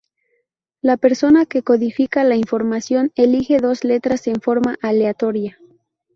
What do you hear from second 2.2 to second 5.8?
la información elige dos letras en forma aleatoria.